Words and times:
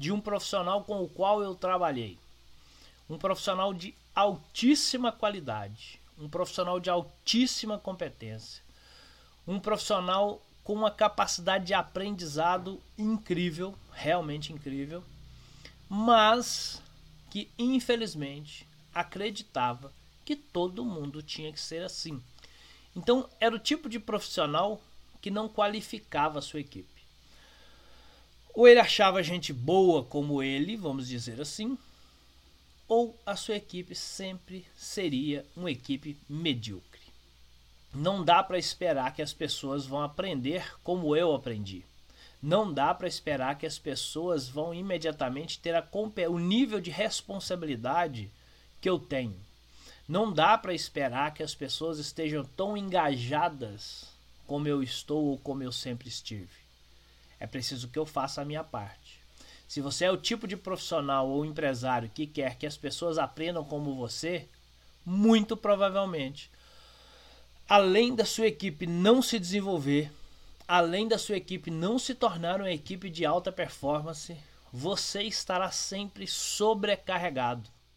de 0.00 0.10
um 0.10 0.18
profissional 0.18 0.82
com 0.82 1.04
o 1.04 1.08
qual 1.08 1.42
eu 1.42 1.54
trabalhei. 1.54 2.18
Um 3.06 3.18
profissional 3.18 3.74
de 3.74 3.94
altíssima 4.14 5.12
qualidade, 5.12 6.00
um 6.18 6.26
profissional 6.26 6.80
de 6.80 6.88
altíssima 6.88 7.78
competência, 7.78 8.62
um 9.46 9.60
profissional 9.60 10.40
com 10.64 10.72
uma 10.72 10.90
capacidade 10.90 11.66
de 11.66 11.74
aprendizado 11.74 12.80
incrível, 12.96 13.74
realmente 13.92 14.54
incrível, 14.54 15.04
mas 15.86 16.80
que 17.28 17.50
infelizmente 17.58 18.66
acreditava 18.94 19.92
que 20.24 20.34
todo 20.34 20.82
mundo 20.82 21.22
tinha 21.22 21.52
que 21.52 21.60
ser 21.60 21.84
assim. 21.84 22.22
Então 22.96 23.28
era 23.38 23.54
o 23.54 23.58
tipo 23.58 23.86
de 23.86 24.00
profissional 24.00 24.80
que 25.20 25.30
não 25.30 25.46
qualificava 25.46 26.38
a 26.38 26.42
sua 26.42 26.60
equipe. 26.60 26.99
Ou 28.54 28.66
ele 28.66 28.80
achava 28.80 29.22
gente 29.22 29.52
boa 29.52 30.04
como 30.04 30.42
ele, 30.42 30.76
vamos 30.76 31.08
dizer 31.08 31.40
assim, 31.40 31.78
ou 32.88 33.16
a 33.24 33.36
sua 33.36 33.54
equipe 33.54 33.94
sempre 33.94 34.66
seria 34.76 35.46
uma 35.56 35.70
equipe 35.70 36.16
medíocre. 36.28 37.00
Não 37.94 38.24
dá 38.24 38.42
para 38.42 38.58
esperar 38.58 39.14
que 39.14 39.22
as 39.22 39.32
pessoas 39.32 39.86
vão 39.86 40.02
aprender 40.02 40.76
como 40.82 41.14
eu 41.14 41.34
aprendi. 41.34 41.84
Não 42.42 42.72
dá 42.72 42.94
para 42.94 43.06
esperar 43.06 43.58
que 43.58 43.66
as 43.66 43.78
pessoas 43.78 44.48
vão 44.48 44.72
imediatamente 44.72 45.58
ter 45.60 45.74
a, 45.74 45.86
o 46.28 46.38
nível 46.38 46.80
de 46.80 46.90
responsabilidade 46.90 48.30
que 48.80 48.88
eu 48.88 48.98
tenho. 48.98 49.36
Não 50.08 50.32
dá 50.32 50.58
para 50.58 50.74
esperar 50.74 51.32
que 51.34 51.42
as 51.42 51.54
pessoas 51.54 51.98
estejam 51.98 52.44
tão 52.44 52.76
engajadas 52.76 54.08
como 54.46 54.66
eu 54.66 54.82
estou 54.82 55.26
ou 55.26 55.38
como 55.38 55.62
eu 55.62 55.70
sempre 55.70 56.08
estive. 56.08 56.48
É 57.40 57.46
preciso 57.46 57.88
que 57.88 57.98
eu 57.98 58.04
faça 58.04 58.42
a 58.42 58.44
minha 58.44 58.62
parte. 58.62 59.18
Se 59.66 59.80
você 59.80 60.04
é 60.04 60.10
o 60.10 60.16
tipo 60.16 60.46
de 60.46 60.56
profissional 60.56 61.28
ou 61.28 61.44
empresário 61.44 62.10
que 62.12 62.26
quer 62.26 62.56
que 62.56 62.66
as 62.66 62.76
pessoas 62.76 63.16
aprendam 63.18 63.64
como 63.64 63.96
você, 63.96 64.46
muito 65.04 65.56
provavelmente, 65.56 66.50
além 67.68 68.14
da 68.14 68.24
sua 68.24 68.46
equipe 68.46 68.86
não 68.86 69.22
se 69.22 69.38
desenvolver, 69.38 70.12
além 70.68 71.08
da 71.08 71.16
sua 71.18 71.36
equipe 71.36 71.70
não 71.70 71.98
se 71.98 72.14
tornar 72.14 72.60
uma 72.60 72.70
equipe 72.70 73.08
de 73.08 73.24
alta 73.24 73.50
performance, 73.50 74.36
você 74.72 75.22
estará 75.22 75.70
sempre 75.70 76.26
sobrecarregado 76.26 77.68